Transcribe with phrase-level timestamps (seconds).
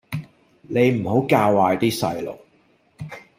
[0.63, 2.35] 你唔好教壞啲細路